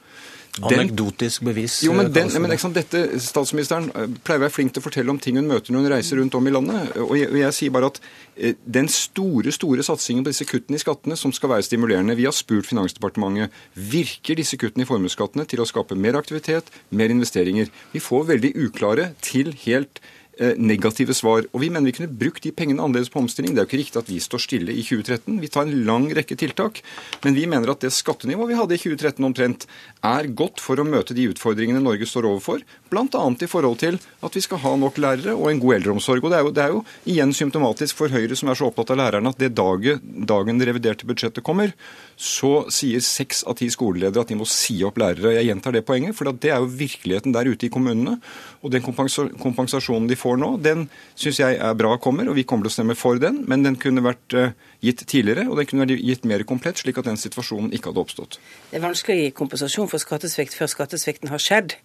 Anekdotisk 0.60 1.46
bevis. 1.46 1.78
Jo, 1.80 1.94
men, 1.96 2.10
den, 2.12 2.28
men 2.42 2.52
liksom, 2.52 2.74
dette, 2.76 3.00
Statsministeren 3.24 3.86
eh, 3.96 4.10
pleier 4.20 4.42
å 4.42 4.44
være 4.44 4.52
flink 4.52 4.74
til 4.74 4.82
å 4.82 4.84
fortelle 4.84 5.08
om 5.08 5.20
ting 5.22 5.38
hun 5.40 5.48
møter 5.48 5.72
når 5.72 5.86
hun 5.86 5.92
reiser 5.94 6.20
rundt 6.20 6.36
om 6.36 6.48
i 6.48 6.52
landet. 6.52 6.92
Og 7.00 7.14
jeg, 7.16 7.30
og 7.32 7.38
jeg 7.40 7.56
sier 7.56 7.72
bare 7.72 7.88
at 7.88 8.00
eh, 8.36 8.58
den 8.76 8.90
store 8.92 9.54
store 9.56 9.86
satsingen 9.86 10.26
på 10.26 10.34
disse 10.34 10.46
kuttene 10.48 10.76
i 10.76 10.84
skattene 10.84 11.16
som 11.16 11.32
skal 11.32 11.54
være 11.54 11.64
stimulerende 11.64 12.18
Vi 12.18 12.28
har 12.28 12.36
spurt 12.36 12.68
Finansdepartementet 12.68 13.54
virker 13.92 14.36
disse 14.36 14.60
kuttene 14.60 14.84
i 14.84 14.90
formuesskattene 14.90 15.48
til 15.48 15.64
å 15.64 15.68
skape 15.68 15.96
mer 15.96 16.20
aktivitet, 16.20 16.68
mer 16.92 17.14
investeringer. 17.14 17.72
Vi 17.94 18.04
får 18.04 18.28
veldig 18.34 18.52
uklare 18.68 19.14
til 19.24 19.54
helt 19.64 20.04
Eh, 20.04 20.20
negative 20.56 21.14
svar. 21.14 21.44
Og 21.52 21.60
vi 21.60 21.68
mener 21.70 21.90
vi 21.90 21.96
kunne 21.96 22.18
brukt 22.18 22.42
de 22.44 22.52
pengene 22.56 22.82
annerledes 22.82 23.10
på 23.12 23.20
omstilling. 23.20 23.54
Det 23.54 23.62
er 23.62 23.66
jo 23.66 23.70
ikke 23.70 23.82
riktig 23.82 24.00
at 24.00 24.10
vi 24.10 24.20
står 24.22 24.42
stille 24.42 24.72
i 24.72 24.82
2013. 24.84 25.40
Vi 25.42 25.50
tar 25.52 25.66
en 25.66 25.84
lang 25.86 26.08
rekke 26.16 26.36
tiltak. 26.38 26.80
Men 27.24 27.36
vi 27.36 27.46
mener 27.50 27.72
at 27.72 27.84
det 27.84 27.92
skattenivået 27.94 28.52
vi 28.52 28.58
hadde 28.58 28.76
i 28.76 28.80
2013 28.80 29.28
omtrent, 29.28 29.66
er 30.02 30.30
godt 30.32 30.62
for 30.62 30.80
å 30.80 30.86
møte 30.88 31.14
de 31.16 31.28
utfordringene 31.30 31.82
Norge 31.82 32.08
står 32.08 32.28
overfor. 32.30 32.64
Bl.a. 32.92 33.06
i 33.06 33.50
forhold 33.50 33.78
til 33.82 33.98
at 34.24 34.36
vi 34.36 34.42
skal 34.44 34.62
ha 34.64 34.74
nok 34.80 34.98
lærere 35.00 35.36
og 35.36 35.50
en 35.50 35.60
god 35.62 35.76
eldreomsorg. 35.78 36.24
Og 36.24 36.32
det 36.32 36.38
er, 36.38 36.46
jo, 36.46 36.54
det 36.56 36.64
er 36.64 36.74
jo 36.74 36.82
igjen 37.12 37.34
symptomatisk 37.36 38.00
for 38.00 38.12
Høyre, 38.12 38.36
som 38.38 38.50
er 38.52 38.58
så 38.58 38.70
opptatt 38.70 38.94
av 38.94 39.00
lærerne, 39.02 39.32
at 39.32 39.40
det 39.40 39.52
dagen, 39.56 40.00
dagen 40.28 40.60
det 40.60 40.68
reviderte 40.70 41.08
budsjettet 41.08 41.44
kommer, 41.46 41.74
så 42.16 42.66
sier 42.72 43.02
seks 43.04 43.42
av 43.48 43.58
ti 43.60 43.68
skoleledere 43.72 44.24
at 44.24 44.32
de 44.32 44.38
må 44.38 44.48
si 44.48 44.78
opp 44.86 45.00
lærere. 45.00 45.36
Jeg 45.36 45.48
gjentar 45.50 45.76
det 45.76 45.84
poenget, 45.88 46.16
for 46.16 46.30
det 46.32 46.52
er 46.52 46.62
jo 46.62 46.72
virkeligheten 46.72 47.34
der 47.34 47.50
ute 47.50 47.68
i 47.68 47.72
kommunene. 47.72 48.18
Og 48.62 48.72
den 48.74 48.84
kompensasjonen 48.84 50.08
de 50.10 50.18
får 50.22 50.38
nå, 50.40 50.50
den 50.62 50.86
syns 51.18 51.40
jeg 51.42 51.58
er 51.58 51.78
bra 51.78 51.96
kommer, 52.02 52.30
og 52.30 52.38
vi 52.38 52.44
kommer 52.48 52.66
til 52.66 52.72
å 52.72 52.76
stemme 52.78 52.96
for 52.98 53.18
den. 53.22 53.42
Men 53.50 53.64
den 53.66 53.76
kunne 53.80 54.04
vært 54.04 54.36
eh, 54.38 54.54
gitt 54.82 55.04
tidligere, 55.06 55.46
og 55.50 55.58
den 55.58 55.68
kunne 55.70 55.86
vært 55.86 56.02
gitt 56.02 56.26
mer 56.28 56.44
komplett, 56.48 56.80
slik 56.82 56.98
at 57.00 57.08
den 57.08 57.18
situasjonen 57.20 57.72
ikke 57.74 57.90
hadde 57.90 58.02
oppstått. 58.02 58.38
Det 58.70 58.78
er 58.78 58.84
vanskelig 58.84 59.14
å 59.14 59.20
gi 59.20 59.34
kompensasjon 59.38 59.90
for 59.90 60.02
skattesvikt 60.02 60.56
før 60.58 60.70
skattesvikten 60.70 61.30
har 61.32 61.42
skjedd. 61.42 61.76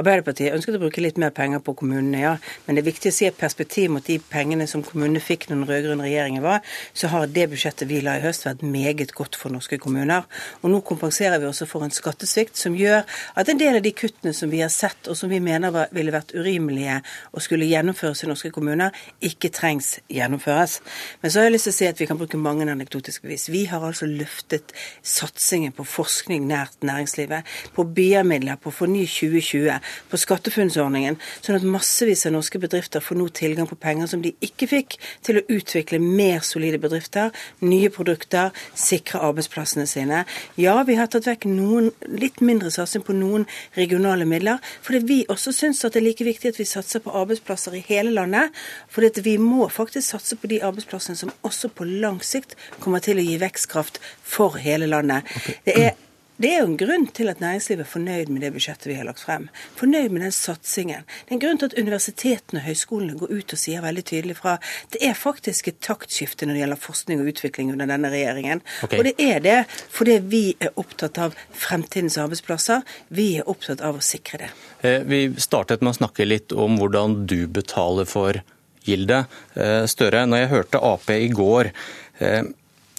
Arbeiderpartiet 0.00 0.54
ønsket 0.56 0.78
å 0.78 0.82
bruke 0.86 1.04
litt 1.04 1.20
mer 1.20 1.34
penger 1.36 1.62
på 1.64 1.76
kommunene, 1.80 2.22
ja. 2.22 2.34
Men 2.66 2.78
det 2.78 2.84
er 2.84 2.88
viktig 2.90 3.12
å 3.12 3.16
se 3.16 3.32
perspektiv 3.36 3.92
mot 3.92 4.06
de 4.06 4.18
pengene 4.32 4.68
som 4.70 4.84
kommunene 4.86 5.22
fikk 5.22 5.48
når 5.48 5.56
den 5.56 5.66
rød-grønne 5.70 6.08
regjeringen 6.08 6.44
var. 6.44 6.64
Så 6.96 7.10
har 7.12 7.28
det 7.28 7.48
budsjettet 7.52 7.90
vi 7.90 8.02
la 8.04 8.16
i 8.20 8.24
høst 8.24 8.46
vært 8.48 8.64
meget 8.64 9.12
godt 9.16 9.36
for 9.40 9.54
norske 9.54 9.80
kommuner. 9.82 10.24
Og 10.62 10.72
nå 10.72 10.80
kompenserer 10.86 11.40
vi 11.42 11.50
også 11.50 11.68
for 11.68 11.84
en 11.84 11.94
skattesvikt 11.94 12.56
som 12.60 12.76
gjør 12.76 13.04
at 13.36 13.52
en 13.52 13.60
del 13.60 13.80
av 13.80 13.84
de 13.84 13.92
kuttene 13.96 14.32
som 14.36 14.52
vi 14.52 14.62
har 14.64 14.72
sett, 14.72 15.08
og 15.10 15.18
som 15.18 15.32
vi 15.32 15.42
mener 15.42 15.74
ville 15.94 16.14
vært 16.14 16.34
urimelige 16.36 17.00
og 17.32 17.44
skulle 17.44 17.68
gjennomføres 17.68 17.85
i 17.90 18.28
norske 18.28 18.50
kommuner, 18.54 18.94
ikke 19.20 19.50
trengs 19.54 19.96
gjennomføres. 20.12 20.80
Men 21.22 21.30
så 21.30 21.40
har 21.40 21.48
jeg 21.48 21.56
lyst 21.56 21.68
til 21.68 21.74
å 21.74 21.78
si 21.78 21.88
at 21.90 22.00
vi 22.00 22.08
kan 22.10 22.18
bruke 22.18 22.40
mange 22.40 22.66
anekdotiske 22.70 23.26
bevis. 23.26 23.48
Vi 23.52 23.64
har 23.70 23.84
altså 23.84 24.06
løftet 24.06 24.72
satsingen 25.02 25.72
på 25.76 25.84
forskning 25.86 26.46
nært 26.48 26.82
næringslivet, 26.86 27.46
på 27.74 27.84
BIA-midler, 27.96 28.58
på 28.62 28.72
Forny 28.74 29.04
2020, 29.06 29.80
på 30.10 30.20
SkatteFUNN-ordningen, 30.20 31.18
sånn 31.40 31.58
at 31.58 31.66
massevis 31.66 32.26
av 32.26 32.34
norske 32.36 32.60
bedrifter 32.62 33.04
får 33.04 33.20
nå 33.20 33.28
tilgang 33.36 33.68
på 33.70 33.78
penger 33.80 34.10
som 34.10 34.22
de 34.24 34.34
ikke 34.44 34.68
fikk 34.70 34.98
til 35.26 35.40
å 35.40 35.44
utvikle 35.52 36.00
mer 36.02 36.42
solide 36.46 36.80
bedrifter, 36.82 37.32
nye 37.64 37.90
produkter, 37.92 38.52
sikre 38.74 39.22
arbeidsplassene 39.26 39.86
sine. 39.90 40.24
Ja, 40.60 40.78
vi 40.88 40.98
har 40.98 41.10
tatt 41.12 41.28
vekk 41.28 41.48
noen, 41.50 41.92
litt 42.06 42.42
mindre 42.44 42.72
satsing 42.74 43.04
på 43.06 43.16
noen 43.16 43.46
regionale 43.76 44.26
midler, 44.28 44.62
fordi 44.82 45.02
vi 45.06 45.18
også 45.32 45.54
syns 45.54 45.84
at 45.84 45.94
det 45.94 46.02
er 46.02 46.08
like 46.08 46.26
viktig 46.26 46.52
at 46.52 46.60
vi 46.60 46.68
satser 46.68 47.02
på 47.04 47.14
arbeidsplasser 47.16 47.75
i 47.76 47.84
hele 47.88 48.14
landet. 48.14 48.54
For 48.92 49.06
vi 49.22 49.36
må 49.42 49.68
faktisk 49.72 50.08
satse 50.14 50.38
på 50.40 50.50
de 50.50 50.62
arbeidsplassene 50.64 51.18
som 51.18 51.32
også 51.46 51.70
på 51.76 51.86
lang 51.88 52.22
sikt 52.24 52.56
kommer 52.80 53.04
til 53.04 53.20
å 53.20 53.26
gi 53.26 53.38
vekstkraft 53.42 54.00
for 54.22 54.58
hele 54.62 54.88
landet. 54.90 55.28
Okay. 55.36 55.60
Det 55.66 55.78
er 55.84 55.94
Det 56.36 56.50
er 56.52 56.58
jo 56.60 56.66
en 56.68 56.76
grunn 56.76 57.06
til 57.16 57.30
at 57.32 57.38
næringslivet 57.40 57.86
er 57.86 57.88
fornøyd 57.88 58.30
med 58.32 58.42
det 58.44 58.50
budsjettet 58.52 58.90
vi 58.90 58.96
har 58.98 59.06
lagt 59.08 59.22
frem. 59.24 59.46
Fornøyd 59.78 60.12
med 60.12 60.20
den 60.26 60.34
satsingen. 60.36 61.06
Det 61.24 61.32
er 61.32 61.36
en 61.38 61.42
grunn 61.46 61.60
til 61.60 61.70
at 61.70 61.76
universitetene 61.80 62.60
og 62.60 62.66
høyskolene 62.66 63.16
går 63.16 63.32
ut 63.32 63.54
og 63.56 63.60
sier 63.62 63.84
veldig 63.84 64.04
tydelig 64.10 64.36
fra. 64.36 64.58
Det 64.92 65.00
er 65.08 65.16
faktisk 65.16 65.70
et 65.72 65.78
taktskifte 65.84 66.44
når 66.44 66.58
det 66.58 66.62
gjelder 66.62 66.82
forskning 66.82 67.22
og 67.22 67.30
utvikling 67.32 67.70
under 67.72 67.88
denne 67.88 68.10
regjeringen. 68.12 68.60
Okay. 68.84 68.98
Og 69.00 69.08
det 69.08 69.14
er 69.24 69.40
det 69.46 69.56
fordi 69.96 70.18
vi 70.28 70.42
er 70.60 70.76
opptatt 70.76 71.22
av 71.24 71.38
fremtidens 71.56 72.18
arbeidsplasser. 72.20 72.84
Vi 73.08 73.30
er 73.40 73.48
opptatt 73.48 73.80
av 73.80 73.96
å 73.96 74.04
sikre 74.04 74.44
det. 74.44 74.50
Eh, 74.84 75.00
vi 75.08 75.22
startet 75.40 75.80
med 75.80 75.94
å 75.94 76.00
snakke 76.02 76.28
litt 76.28 76.52
om 76.52 76.76
hvordan 76.76 77.22
du 77.30 77.46
betaler 77.48 78.04
for 78.04 78.42
Gilde. 78.86 79.24
Eh, 79.56 79.88
Støre, 79.88 80.26
når 80.28 80.44
jeg 80.44 80.52
hørte 80.52 80.84
Ap 80.84 81.08
i 81.16 81.32
går 81.32 81.72
eh, 82.20 82.42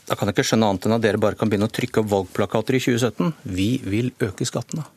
da 0.08 0.16
kan 0.16 0.30
jeg 0.30 0.38
ikke 0.38 0.48
skjønne 0.52 0.70
annet 0.72 0.88
enn 0.88 0.96
at 0.96 1.04
dere 1.04 1.20
bare 1.22 1.36
kan 1.40 1.50
begynne 1.52 1.68
å 1.68 1.74
trykke 1.74 2.04
opp 2.04 2.12
valgplakater 2.14 2.78
i 2.78 2.84
2017. 2.84 3.34
Vi 3.58 3.72
vil 3.84 4.14
øke 4.24 4.48
skattene. 4.48 4.88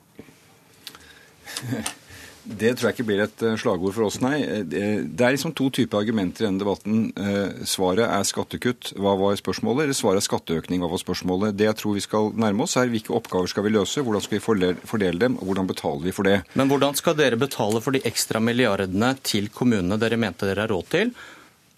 Det 2.50 2.70
tror 2.74 2.88
jeg 2.88 2.96
ikke 2.96 3.06
blir 3.10 3.20
et 3.22 3.42
eh, 3.44 3.56
slagord 3.60 3.92
for 3.94 4.06
oss, 4.06 4.16
nei. 4.24 4.38
Det 4.64 5.20
er 5.20 5.34
liksom 5.34 5.52
to 5.56 5.68
typer 5.76 6.00
argumenter 6.00 6.42
i 6.42 6.46
denne 6.48 6.62
debatten. 6.62 7.02
Eh, 7.12 7.66
svaret 7.68 8.06
er 8.06 8.26
skattekutt, 8.26 8.94
hva 8.98 9.12
var 9.20 9.36
spørsmålet? 9.38 9.84
Eller 9.84 9.98
svaret 9.98 10.22
er 10.22 10.26
skatteøkning, 10.26 10.80
hva 10.82 10.88
var 10.90 11.02
spørsmålet? 11.02 11.58
Det 11.58 11.68
jeg 11.68 11.78
tror 11.78 11.98
vi 11.98 12.04
skal 12.06 12.30
nærme 12.40 12.64
oss, 12.64 12.78
er 12.80 12.90
hvilke 12.90 13.14
oppgaver 13.14 13.50
skal 13.52 13.66
vi 13.66 13.74
løse, 13.76 14.02
hvordan 14.06 14.24
skal 14.24 14.38
vi 14.38 14.78
fordele 14.88 15.20
dem, 15.20 15.36
og 15.38 15.50
hvordan 15.50 15.68
betaler 15.68 16.08
vi 16.08 16.16
for 16.16 16.26
det? 16.26 16.38
Men 16.58 16.72
hvordan 16.72 16.96
skal 16.98 17.18
dere 17.20 17.38
betale 17.40 17.84
for 17.84 17.94
de 17.94 18.02
ekstra 18.08 18.42
milliardene 18.42 19.12
til 19.20 19.52
kommunene 19.54 20.00
dere 20.00 20.18
mente 20.20 20.48
dere 20.48 20.64
har 20.64 20.74
råd 20.74 20.90
til? 20.96 21.14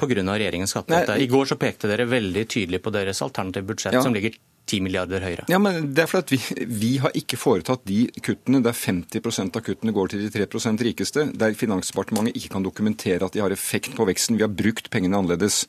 Pga. 0.02 0.22
regjeringens 0.22 0.74
skattelette. 0.74 1.18
I 1.22 1.28
går 1.30 1.52
så 1.52 1.58
pekte 1.60 1.90
dere 1.90 2.08
veldig 2.10 2.46
tydelig 2.46 2.82
på 2.82 2.94
deres 2.94 3.22
alternative 3.24 3.70
budsjett, 3.72 3.96
ja. 3.96 4.02
som 4.04 4.14
ligger 4.14 4.36
10 4.68 4.80
milliarder 4.84 5.22
høyere. 5.24 5.44
Ja, 5.50 5.58
men 5.60 5.90
det 5.94 6.04
er 6.04 6.10
fordi 6.10 6.38
vi, 6.38 6.66
vi, 6.70 6.90
har 7.02 7.14
ikke 7.18 7.38
foretatt 7.40 7.82
de 7.88 8.04
kuttene 8.22 8.62
der 8.64 8.76
50% 8.76 9.58
av 9.58 9.64
kuttene 9.66 9.94
går 9.94 10.12
til 10.12 10.22
de 10.22 10.30
3% 10.32 10.84
rikeste, 10.86 11.26
der 11.38 11.56
Finansdepartementet 11.58 12.38
ikke 12.38 12.54
kan 12.54 12.66
dokumentere 12.66 13.26
at 13.26 13.34
de 13.34 13.42
har 13.42 13.54
effekt 13.54 13.96
på 13.98 14.06
veksten. 14.08 14.38
Vi 14.38 14.46
har 14.46 14.52
brukt 14.52 14.88
pengene 14.92 15.18
annerledes. 15.18 15.64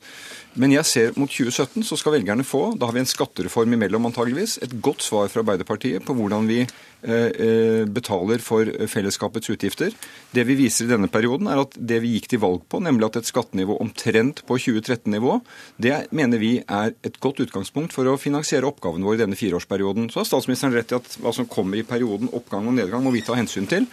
Men 0.60 0.74
jeg 0.76 0.88
ser 0.88 1.18
mot 1.18 1.30
2017 1.30 1.82
så 1.86 1.98
skal 1.98 2.18
velgerne 2.18 2.46
få, 2.46 2.68
da 2.78 2.88
har 2.88 2.96
vi 2.96 3.02
en 3.02 3.10
skattereform 3.10 3.76
imellom 3.76 4.10
antageligvis, 4.10 4.60
et 4.64 4.78
godt 4.84 5.04
svar 5.04 5.30
fra 5.32 5.42
Arbeiderpartiet 5.42 6.06
på 6.06 6.16
hvordan 6.16 6.48
vi 6.50 6.62
betaler 7.04 8.40
for 8.40 8.68
fellesskapets 8.88 9.50
utgifter. 9.52 9.92
Det 10.34 10.44
vi 10.48 10.56
viser 10.58 10.86
i 10.86 10.92
denne 10.92 11.10
perioden, 11.12 11.48
er 11.50 11.60
at 11.62 11.76
det 11.76 12.00
vi 12.02 12.14
gikk 12.16 12.30
til 12.32 12.40
valg 12.42 12.64
på, 12.70 12.80
nemlig 12.82 13.08
at 13.10 13.18
et 13.20 13.28
skattenivå 13.28 13.76
omtrent 13.82 14.42
på 14.48 14.56
2013-nivå, 14.60 15.38
det 15.82 15.94
mener 16.16 16.40
vi 16.40 16.54
er 16.62 16.94
et 17.06 17.18
godt 17.22 17.42
utgangspunkt 17.44 17.94
for 17.94 18.08
å 18.08 18.16
finansiere 18.20 18.68
oppgavene 18.68 19.06
våre 19.06 19.18
i 19.18 19.22
denne 19.22 19.38
fireårsperioden. 19.38 20.08
Så 20.12 20.22
har 20.22 20.28
statsministeren 20.28 20.74
rett 20.76 20.94
i 20.94 20.98
at 20.98 21.18
hva 21.22 21.34
som 21.36 21.48
kommer 21.50 21.80
i 21.80 21.86
perioden 21.86 22.30
oppgang 22.34 22.68
og 22.70 22.76
nedgang, 22.78 23.04
må 23.04 23.12
vi 23.14 23.24
ta 23.26 23.36
hensyn 23.38 23.68
til. 23.70 23.88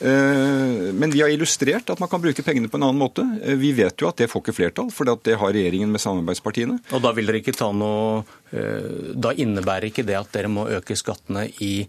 Eh, 0.00 0.90
men 0.94 1.14
vi 1.14 1.22
har 1.24 1.32
illustrert 1.32 1.92
at 1.92 2.02
man 2.02 2.10
kan 2.12 2.22
bruke 2.24 2.46
pengene 2.46 2.70
på 2.70 2.80
en 2.80 2.88
annen 2.88 3.00
måte. 3.00 3.26
Vi 3.60 3.74
vet 3.76 4.00
jo 4.00 4.10
at 4.10 4.20
det 4.20 4.30
får 4.32 4.44
ikke 4.44 4.56
flertall, 4.56 4.92
for 4.94 5.08
det 5.08 5.38
har 5.40 5.54
regjeringen 5.54 5.92
med 5.92 6.02
samarbeidspartiene. 6.02 6.80
Og 6.94 7.04
da 7.04 7.12
vil 7.16 7.28
dere 7.28 7.42
ikke 7.42 7.56
ta 7.56 7.70
noe 7.74 8.24
Da 8.54 9.32
innebærer 9.34 9.88
ikke 9.88 10.04
det 10.06 10.14
at 10.14 10.30
dere 10.34 10.50
må 10.52 10.68
øke 10.70 10.94
skattene 10.94 11.48
i 11.64 11.86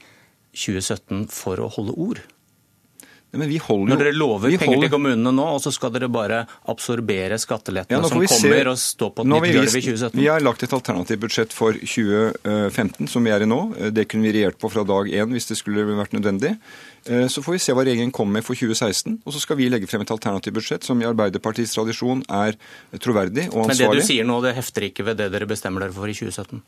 2017 0.55 1.27
for 1.33 1.61
å 1.61 1.69
holde 1.75 1.97
ord? 1.99 2.23
Men 3.35 3.49
vi 3.49 3.57
holder 3.59 3.89
jo, 3.89 3.95
Når 3.95 4.01
dere 4.03 4.15
lover 4.15 4.53
penger 4.53 4.69
holder... 4.71 4.87
til 4.87 4.93
kommunene 4.93 5.31
nå, 5.35 5.45
og 5.57 5.61
så 5.63 5.71
skal 5.75 5.91
dere 5.95 6.07
bare 6.11 6.43
absorbere 6.71 7.37
skattelettene 7.41 7.99
ja, 7.99 8.07
som 8.07 8.21
kommer 8.21 8.31
se... 8.31 8.71
og 8.71 8.79
stå 8.79 9.09
på 9.11 9.25
et 9.25 9.31
nytt 9.31 9.47
gulv 9.57 9.75
i 9.75 9.83
2017? 9.89 10.19
Vi 10.21 10.29
har 10.31 10.45
lagt 10.45 10.63
et 10.63 10.75
alternativt 10.77 11.23
budsjett 11.25 11.55
for 11.55 11.75
2015, 11.75 13.11
som 13.11 13.27
vi 13.27 13.33
er 13.35 13.43
i 13.43 13.49
nå. 13.49 13.61
Det 13.95 14.07
kunne 14.11 14.29
vi 14.29 14.37
regjert 14.37 14.59
på 14.61 14.71
fra 14.71 14.85
dag 14.87 15.11
én 15.11 15.35
hvis 15.35 15.51
det 15.51 15.59
skulle 15.59 15.83
vært 15.89 16.15
nødvendig. 16.15 16.55
Eh, 17.09 17.27
så 17.27 17.41
får 17.43 17.53
vi 17.53 17.59
se 17.61 17.73
hva 17.75 17.83
regjeringen 17.85 18.13
kommer 18.13 18.39
med 18.39 18.45
for 18.45 18.57
2016. 18.57 19.19
Og 19.25 19.33
så 19.35 19.41
skal 19.43 19.59
vi 19.59 19.67
legge 19.69 19.89
frem 19.89 20.01
et 20.01 20.13
alternativt 20.13 20.55
budsjett 20.57 20.87
som 20.87 21.01
i 21.01 21.05
Arbeiderpartiets 21.05 21.75
tradisjon 21.75 22.23
er 22.25 22.57
troverdig 22.97 23.45
og 23.51 23.67
ansvarlig. 23.67 23.85
Men 23.85 23.99
det 23.99 24.05
du 24.05 24.07
sier 24.07 24.25
nå, 24.25 24.39
det 24.41 24.55
hefter 24.57 24.87
ikke 24.89 25.05
ved 25.05 25.19
det 25.21 25.29
dere 25.35 25.49
bestemmer 25.49 25.85
dere 25.85 25.93
for 25.93 26.09
i 26.09 26.15
2017? 26.17 26.63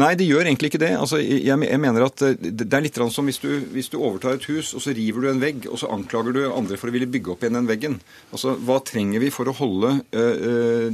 Nei, 0.00 0.10
det 0.20 0.28
gjør 0.28 0.44
egentlig 0.44 0.72
ikke 0.72 0.82
det. 0.82 0.92
Altså, 0.98 1.22
jeg, 1.22 1.56
mener 1.80 2.04
at 2.04 2.24
eh, 2.26 2.36
Det 2.36 2.68
er 2.68 2.84
litt 2.84 3.00
som 3.14 3.30
hvis 3.30 3.40
du, 3.40 3.48
hvis 3.72 3.88
du, 3.88 3.96
overtar 3.98 4.36
et 4.36 4.48
hus, 4.50 4.74
og 4.76 4.84
så 4.84 4.92
river 4.96 5.24
du 5.24 5.30
en 5.32 5.40
vegg, 5.40 5.70
og 5.72 5.80
så 5.80 5.88
anklager 5.94 6.36
du 6.36 6.42
andre 6.50 6.76
for 6.76 6.90
å 6.90 6.94
ville 6.94 7.08
bygge 7.08 7.32
opp 7.32 7.46
igjen 7.46 7.56
den 7.56 7.70
veggen. 7.70 7.96
Altså, 8.32 8.58
Hva 8.60 8.82
trenger 8.84 9.24
vi 9.24 9.32
for 9.32 9.48
å 9.48 9.56
holde 9.56 9.94
øh, 10.12 10.92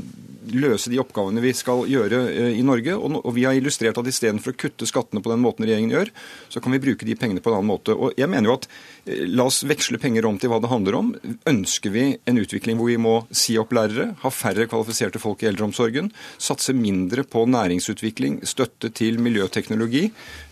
løse 0.55 0.93
de 0.93 1.01
oppgavene 1.01 1.43
vi 1.43 1.53
skal 1.57 1.85
gjøre 1.89 2.21
i 2.55 2.63
Norge. 2.67 2.95
Og, 2.95 3.31
vi 3.35 3.47
har 3.49 3.57
illustrert 3.57 3.99
at 3.99 4.09
istedenfor 4.11 4.55
å 4.55 4.59
kutte 4.61 4.87
skattene 4.89 5.23
på 5.25 5.33
den 5.33 5.43
måten 5.43 5.67
regjeringen 5.67 5.95
gjør, 5.95 6.13
så 6.53 6.63
kan 6.63 6.75
vi 6.75 6.83
bruke 6.85 7.09
de 7.09 7.17
pengene 7.19 7.43
på 7.43 7.51
en 7.51 7.59
annen 7.59 7.71
måte. 7.71 7.97
Og 7.97 8.15
jeg 8.21 8.31
mener 8.31 8.51
jo 8.51 8.59
at 8.59 8.69
La 9.05 9.45
oss 9.45 9.61
veksle 9.69 9.99
penger 10.01 10.25
om 10.25 10.39
til 10.41 10.49
hva 10.49 10.59
det 10.65 10.71
handler 10.71 10.97
om. 10.97 11.11
Ønsker 11.51 11.93
vi 11.93 12.05
en 12.25 12.41
utvikling 12.41 12.79
hvor 12.81 12.89
vi 12.89 12.97
må 13.01 13.15
si 13.37 13.57
opp 13.61 13.75
lærere, 13.77 14.15
ha 14.23 14.31
færre 14.33 14.65
kvalifiserte 14.71 15.21
folk 15.21 15.45
i 15.45 15.49
eldreomsorgen, 15.51 16.09
satse 16.41 16.73
mindre 16.77 17.27
på 17.29 17.45
næringsutvikling, 17.53 18.41
støtte 18.49 18.89
til 18.97 19.21
miljøteknologi? 19.21 20.07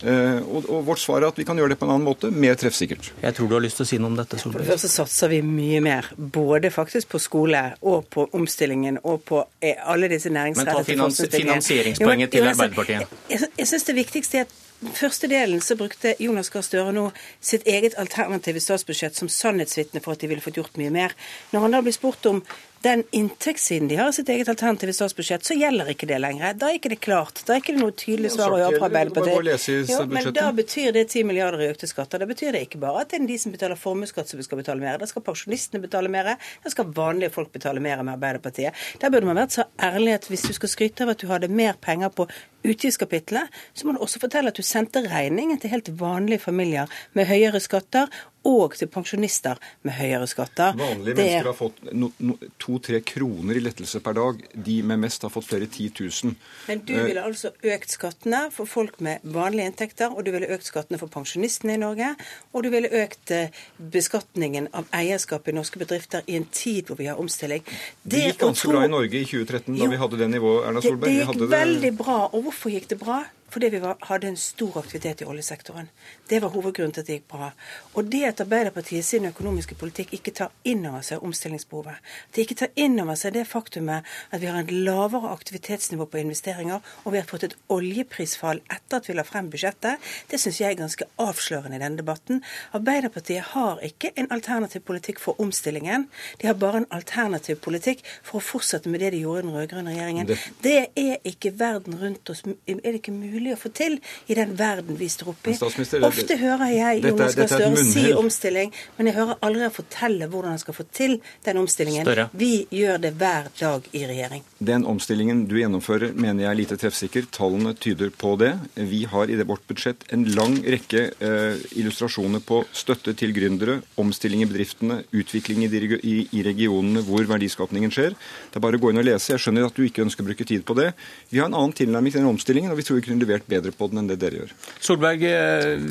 Eh, 0.05 0.39
og, 0.43 0.69
og 0.69 0.85
vårt 0.91 1.01
svar 1.01 1.23
er 1.23 1.31
at 1.31 1.39
vi 1.41 1.47
kan 1.47 1.57
gjøre 1.57 1.73
det 1.73 1.79
på 1.81 1.87
en 1.87 1.95
annen 1.95 2.05
måte, 2.05 2.29
mer 2.29 2.57
treffsikkert. 2.59 3.09
Jeg 3.23 3.37
tror 3.37 3.49
du 3.49 3.57
har 3.57 3.65
lyst 3.65 3.81
til 3.81 3.87
å 3.87 3.89
si 3.89 4.01
noe 4.01 4.13
om 4.13 4.19
dette, 4.21 4.37
Solberg. 4.37 4.61
For 4.61 4.67
det 4.67 4.75
første 4.75 4.91
satser 4.93 5.33
vi 5.33 5.41
mye 5.47 5.81
mer, 5.85 6.11
både 6.17 6.69
faktisk 6.73 7.13
på 7.15 7.21
skole 7.23 7.63
og 7.81 8.05
på 8.13 8.27
omstillingen 8.37 9.01
og 9.01 9.23
på 9.29 9.41
eh, 9.63 9.81
alle 9.81 10.11
disse 10.13 10.29
næringsrettede 10.33 10.99
Men 10.99 11.17
ta 11.17 11.39
finansieringspoenget 11.39 12.37
til 12.37 12.51
Arbeiderpartiet. 12.53 13.17
Jeg, 13.31 13.41
jeg, 13.41 13.55
jeg 13.63 13.73
synes 13.73 13.89
det 13.89 13.97
viktigste 14.03 14.43
er 14.43 14.47
at 14.47 14.62
første 14.95 15.29
delen 15.31 15.61
så 15.61 15.77
brukte 15.79 16.15
Jonas 16.19 16.49
Gahr 16.53 16.65
Støre 16.65 16.93
nå 16.95 17.07
sitt 17.41 17.67
eget 17.69 17.95
alternative 18.01 18.61
statsbudsjett 18.63 19.15
som 19.17 19.31
sannhetsvitne 19.31 20.01
for 20.03 20.15
at 20.15 20.23
de 20.23 20.29
ville 20.31 20.43
fått 20.43 20.59
gjort 20.59 20.79
mye 20.81 20.93
mer. 20.93 21.15
Når 21.53 21.65
han 21.65 21.75
da 21.75 21.81
blir 21.85 21.95
spurt 21.95 22.25
om 22.29 22.43
den 22.83 23.03
inntektssiden 23.15 23.87
de 23.87 23.95
har 23.95 24.09
i 24.09 24.13
sitt 24.13 24.29
eget 24.29 24.49
alternative 24.51 24.93
statsbudsjett, 24.93 25.45
så 25.47 25.55
gjelder 25.55 25.91
ikke 25.93 26.07
det 26.09 26.17
lenger. 26.19 26.55
Da 26.59 26.67
er 26.67 26.79
ikke 26.79 26.91
det 26.91 26.99
klart. 27.05 27.39
Da 27.47 27.55
er 27.55 27.61
ikke 27.61 27.75
det 27.77 27.79
noe 27.79 27.95
tydelig 27.95 28.33
svar 28.33 28.51
å 28.51 28.59
gjøre 28.59 28.81
fra 28.81 28.89
Arbeiderpartiet. 28.89 29.67
Jo, 29.87 29.99
men 30.11 30.27
da 30.35 30.49
betyr 30.55 30.91
det 30.95 31.05
10 31.07 31.23
milliarder 31.29 31.63
i 31.63 31.69
økte 31.71 31.87
skatter. 31.87 32.19
Da 32.19 32.27
betyr 32.27 32.51
det 32.57 32.65
ikke 32.67 32.81
bare 32.83 33.05
at 33.05 33.13
det 33.13 33.21
er 33.21 33.29
de 33.29 33.37
som 33.39 33.55
betaler 33.55 33.79
formuesskatt 33.79 34.33
som 34.33 34.41
skal 34.43 34.59
betale 34.59 34.83
mer. 34.83 34.99
Da 34.99 35.07
skal 35.07 35.23
pensjonistene 35.23 35.79
betale 35.85 36.11
mer. 36.11 36.33
Da 36.63 36.73
skal 36.73 36.91
vanlige 36.97 37.31
folk 37.37 37.53
betale 37.55 37.83
mer 37.83 38.03
med 38.03 38.17
Arbeiderpartiet. 38.17 38.83
Der 38.99 39.13
burde 39.13 39.31
man 39.31 39.39
vært 39.39 39.55
så 39.55 39.67
ærlig 39.79 40.17
at 40.17 40.27
hvis 40.27 40.43
du 40.49 40.51
skal 40.59 40.73
skryte 40.75 41.07
av 41.07 41.13
at 41.15 41.23
du 41.23 41.29
hadde 41.31 41.51
mer 41.51 41.79
penger 41.79 42.11
på 42.11 42.27
utgiftskapitlet, 42.63 43.63
så 43.75 43.87
må 43.87 43.95
du 43.95 44.03
også 44.03 44.21
fortelle 44.23 44.51
at 44.51 44.59
du 44.59 44.63
sendte 44.63 45.03
regningen 45.07 45.59
til 45.59 45.71
helt 45.73 45.91
vanlige 45.99 46.43
familier 46.45 46.91
med 47.15 47.27
høyere 47.31 47.59
skatter 47.63 48.11
og 48.47 48.75
til 48.77 48.89
pensjonister 48.91 49.59
med 49.87 49.95
høyere 49.97 50.27
skatter. 50.27 50.75
Vanlige 50.77 51.15
det... 51.15 51.23
mennesker 51.23 51.49
har 51.49 51.57
fått 51.57 51.81
no, 51.95 52.09
no, 52.23 52.35
to-tre 52.61 52.99
kroner 53.05 53.59
i 53.59 53.63
lettelse 53.63 54.01
per 54.03 54.17
dag. 54.17 54.41
De 54.53 54.77
med 54.83 55.01
mest 55.03 55.23
har 55.23 55.31
fått 55.33 55.47
flere 55.47 55.69
titusen. 55.71 56.35
Men 56.67 56.83
du 56.83 56.93
ville 56.97 57.21
uh, 57.21 57.29
altså 57.29 57.53
økt 57.63 57.95
skattene 57.95 58.45
for 58.53 58.69
folk 58.69 58.99
med 59.05 59.23
vanlige 59.23 59.71
inntekter, 59.71 60.11
og 60.11 60.27
du 60.27 60.33
ville 60.35 60.49
økt 60.53 60.67
skattene 60.67 60.99
for 61.01 61.11
pensjonistene 61.13 61.77
i 61.77 61.81
Norge, 61.81 62.13
og 62.51 62.65
du 62.65 62.71
ville 62.73 62.91
økt 63.03 63.35
uh, 63.35 63.63
beskatningen 63.93 64.69
av 64.75 64.89
eierskap 64.95 65.47
i 65.47 65.55
norske 65.55 65.79
bedrifter 65.81 66.27
i 66.27 66.37
en 66.39 66.49
tid 66.51 66.89
hvor 66.89 66.99
vi 66.99 67.07
har 67.11 67.21
omstilling. 67.21 67.63
Det, 67.63 68.11
det 68.15 68.25
gikk 68.27 68.43
ganske 68.43 68.67
tro... 68.67 68.75
bra 68.75 68.87
i 68.87 68.91
Norge 68.91 69.23
i 69.23 69.27
2013, 69.29 69.71
da 69.77 69.85
jo, 69.85 69.93
vi 69.93 70.01
hadde 70.03 70.19
det 70.19 70.33
nivået, 70.33 70.67
Erna 70.67 70.83
Solberg. 70.83 71.07
Det, 71.07 71.23
det 71.23 71.47
gikk 71.47 71.55
veldig 71.55 71.95
bra. 72.03 72.19
Og 72.33 72.49
hvorfor 72.49 72.75
gikk 72.75 72.91
det 72.91 72.99
bra? 72.99 73.23
Fordi 73.53 73.69
vi 73.69 73.79
var, 73.83 73.99
hadde 74.09 74.31
en 74.31 74.37
stor 74.37 74.79
aktivitet 74.79 75.21
i 75.21 75.25
oljesektoren. 75.29 75.89
Det 76.29 76.39
var 76.41 76.49
hovedgrunnen 76.55 76.93
til 76.95 77.03
at 77.03 77.09
det 77.09 77.17
gikk 77.19 77.27
bra. 77.29 77.51
Og 77.93 78.07
det 78.09 78.23
at 78.25 78.41
Arbeiderpartiet 78.41 79.05
sin 79.05 79.27
økonomiske 79.29 79.75
politikk 79.77 80.15
ikke 80.17 80.33
tar 80.39 80.49
inn 80.65 80.81
over 80.89 81.03
seg 81.05 81.21
omstillingsbehovet, 81.21 81.99
at 81.99 82.33
de 82.33 82.41
ikke 82.41 82.57
tar 82.63 82.71
inn 82.81 82.97
over 83.03 83.19
seg 83.19 83.35
det 83.35 83.43
faktumet 83.45 84.09
at 84.33 84.41
vi 84.41 84.49
har 84.49 84.57
et 84.63 84.73
lavere 84.73 85.29
aktivitetsnivå 85.35 86.07
på 86.09 86.23
investeringer, 86.23 86.81
og 87.03 87.13
vi 87.13 87.21
har 87.21 87.29
fått 87.29 87.45
et 87.45 87.55
oljeprisfall 87.75 88.63
etter 88.73 88.97
at 88.97 89.09
vi 89.09 89.17
la 89.19 89.27
frem 89.27 89.51
budsjettet, 89.53 90.01
det 90.31 90.41
syns 90.41 90.57
jeg 90.63 90.73
er 90.73 90.81
ganske 90.81 91.07
avslørende 91.21 91.77
i 91.77 91.83
denne 91.83 92.01
debatten. 92.01 92.41
Arbeiderpartiet 92.73 93.53
har 93.53 93.85
ikke 93.85 94.15
en 94.17 94.31
alternativ 94.33 94.81
politikk 94.89 95.21
for 95.21 95.37
omstillingen. 95.43 96.07
De 96.41 96.49
har 96.49 96.57
bare 96.57 96.81
en 96.81 96.89
alternativ 96.89 97.61
politikk 97.61 98.01
for 98.25 98.39
å 98.39 98.45
fortsette 98.49 98.89
med 98.89 99.05
det 99.05 99.13
de 99.13 99.21
gjorde 99.27 99.43
i 99.43 99.47
den 99.47 99.55
rød-grønne 99.59 99.93
regjeringen. 99.93 100.33
Det... 100.33 100.41
det 100.65 100.77
er 100.97 101.21
ikke 101.29 101.53
verden 101.59 101.99
rundt 102.01 102.29
oss 102.33 102.41
Er 102.43 102.79
det 102.81 102.99
ikke 102.99 103.13
mulig? 103.13 103.42
Mulig 103.43 103.57
å 103.57 103.59
få 103.59 103.71
til 103.75 103.97
i 104.31 104.37
den 104.37 104.55
verden 104.57 104.97
vi 104.99 105.09
står 105.11 105.33
oppe 105.33 105.53
i. 105.53 105.57
Ofte 106.03 106.37
hører 106.39 106.71
jeg 106.71 107.03
Jonas 107.03 107.35
Gahr 107.37 107.51
Støre 107.51 107.85
si 107.85 108.05
omstilling, 108.15 108.71
men 108.97 109.09
jeg 109.09 109.17
hører 109.17 109.39
aldri 109.43 109.69
fortelle 109.73 110.29
hvordan 110.31 110.55
han 110.55 110.61
skal 110.61 110.77
få 110.77 110.85
til 110.93 111.17
den 111.45 111.59
omstillingen. 111.61 112.07
Større. 112.07 112.27
Vi 112.39 112.65
gjør 112.73 113.01
det 113.03 113.13
hver 113.19 113.49
dag 113.59 113.87
i 113.91 114.05
regjering. 114.09 114.43
Den 114.63 114.87
omstillingen 114.89 115.45
du 115.49 115.57
gjennomfører, 115.59 116.13
mener 116.15 116.45
jeg 116.45 116.51
er 116.51 116.59
lite 116.61 116.79
treffsikker. 116.79 117.27
Tallene 117.33 117.73
tyder 117.75 118.13
på 118.15 118.35
det. 118.39 118.53
Vi 118.75 119.03
har 119.09 119.31
i 119.31 119.37
det 119.39 119.47
vårt 119.49 119.65
budsjett 119.69 120.05
en 120.13 120.25
lang 120.37 120.57
rekke 120.63 121.05
eh, 121.19 121.63
illustrasjoner 121.79 122.43
på 122.45 122.63
støtte 122.75 123.15
til 123.19 123.33
gründere, 123.35 123.79
omstilling 123.99 124.45
i 124.45 124.49
bedriftene, 124.49 125.01
utvikling 125.11 125.65
i, 125.67 125.71
i, 125.99 126.15
i 126.31 126.45
regionene 126.45 127.03
hvor 127.05 127.27
verdiskapningen 127.29 127.91
skjer. 127.93 128.15
Det 128.51 128.59
er 128.59 128.63
bare 128.63 128.79
å 128.79 128.83
gå 128.83 128.93
inn 128.93 129.01
og 129.01 129.07
lese. 129.07 129.33
Jeg 129.33 129.43
skjønner 129.43 129.67
at 129.67 129.77
du 129.77 129.83
ikke 129.85 130.05
ønsker 130.05 130.23
å 130.23 130.29
bruke 130.29 130.47
tid 130.47 130.65
på 130.67 130.77
det. 130.77 130.91
Vi 131.31 131.41
har 131.41 131.49
en 131.49 131.57
annen 131.57 131.75
tilnærming 131.75 132.13
til 132.13 132.21
den 132.21 132.29
omstillingen, 132.29 132.71
og 132.71 132.79
vi 132.79 132.85
tror 132.85 132.99
vi 132.99 133.05
kunne 133.07 133.23
levere 133.23 133.32
levert 133.33 133.49
bedre 133.49 133.73
på 133.75 133.89
den 133.91 134.03
enn 134.03 134.11
det 134.13 134.19
dere 134.21 134.43
gjør. 134.43 134.53
Solberg, 134.83 135.23
eh, 135.25 135.87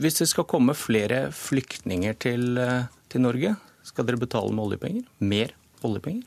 hvis 0.00 0.20
det 0.22 0.28
skal 0.30 0.46
komme 0.48 0.76
flere 0.78 1.30
flyktninger 1.32 2.16
til, 2.22 2.58
eh, 2.58 2.84
til 3.10 3.24
Norge, 3.24 3.56
skal 3.84 4.06
dere 4.06 4.20
betale 4.20 4.52
med 4.52 4.64
oljepenger? 4.70 5.06
Mer 5.20 5.54
oljepenger? 5.82 6.22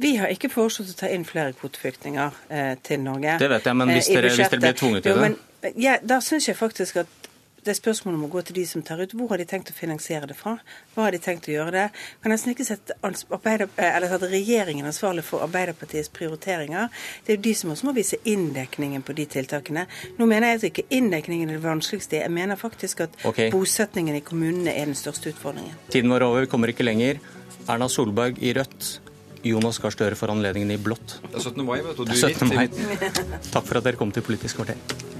Vi 0.00 0.14
har 0.16 0.28
ikke 0.32 0.48
foreslått 0.48 0.94
å 0.94 0.96
ta 1.02 1.08
inn 1.12 1.24
flere 1.28 1.52
kvoteflyktninger 1.58 2.32
eh, 2.50 2.74
til 2.82 3.00
Norge. 3.04 3.38
Det 3.38 3.48
vet 3.52 3.64
jeg, 3.68 3.76
men 3.76 3.90
eh, 3.90 3.98
hvis 3.98 4.08
dere- 4.08 4.30
hvis 4.32 4.48
dere 4.48 4.60
blir 4.62 4.76
tvunget 4.78 5.02
til 5.04 5.12
jo, 5.12 5.16
det? 5.20 5.30
Men, 5.62 5.72
ja, 5.76 5.98
da 6.02 6.20
syns 6.24 6.46
jeg 6.48 6.56
faktisk 6.56 7.02
at 7.02 7.19
det 7.64 7.74
spørsmålet 7.76 8.20
må 8.20 8.28
gå 8.32 8.42
til 8.46 8.56
de 8.60 8.64
som 8.68 8.82
tar 8.86 9.02
ut. 9.02 9.12
Hvor 9.16 9.32
har 9.32 9.40
de 9.40 9.46
tenkt 9.48 9.72
å 9.72 9.76
finansiere 9.76 10.28
det 10.30 10.36
fra? 10.38 10.56
Hva 10.94 11.06
har 11.06 11.14
de 11.14 11.20
tenkt 11.22 11.48
å 11.50 11.54
gjøre 11.54 11.74
det? 11.74 11.86
Kan 12.22 12.32
nesten 12.32 12.54
ikke 12.54 12.66
sette, 12.68 12.96
arbeider, 13.04 13.68
eh, 13.76 13.98
sette 14.08 14.30
regjeringen 14.30 14.86
ansvarlig 14.88 15.24
for 15.26 15.44
Arbeiderpartiets 15.44 16.08
prioriteringer. 16.16 16.88
Det 17.26 17.34
er 17.34 17.36
jo 17.36 17.42
de 17.42 17.54
som 17.54 17.70
også 17.70 17.88
må 17.88 17.94
vise 17.94 18.20
inndekningen 18.24 19.02
på 19.02 19.14
de 19.14 19.26
tiltakene. 19.26 19.86
Nå 20.18 20.26
mener 20.26 20.48
jeg 20.48 20.56
at 20.56 20.68
ikke 20.70 20.88
inndekningen 20.90 21.50
er 21.50 21.58
det 21.58 21.64
vanskeligste. 21.66 22.20
Jeg 22.20 22.30
mener 22.30 22.56
faktisk 22.56 23.00
at 23.00 23.10
okay. 23.24 23.50
bosetningen 23.50 24.16
i 24.16 24.20
kommunene 24.20 24.74
er 24.74 24.86
den 24.86 24.94
største 24.94 25.34
utfordringen. 25.34 25.76
Tiden 25.90 26.10
vår 26.10 26.22
er 26.22 26.28
over, 26.30 26.40
vi 26.40 26.46
kommer 26.46 26.68
ikke 26.68 26.84
lenger. 26.84 27.20
Erna 27.68 27.88
Solberg 27.88 28.40
i 28.42 28.54
rødt. 28.56 29.00
Jonas 29.42 29.78
Gahr 29.80 29.92
Støre 29.94 30.16
får 30.18 30.34
anledningen 30.34 30.70
i 30.70 30.76
blått. 30.76 31.20
Det 31.22 31.38
er 31.38 31.40
17. 31.40 31.64
mai, 31.64 31.80
vet 31.80 31.96
du. 31.96 32.04
du 32.04 32.10
Det 32.12 32.18
er 32.18 32.28
er 32.28 32.34
17. 32.34 32.54
mai. 32.54 33.40
Takk 33.52 33.64
for 33.64 33.80
at 33.80 33.84
dere 33.88 33.96
kom 33.96 34.12
til 34.12 34.24
Politisk 34.26 34.60
kvarter. 34.60 35.19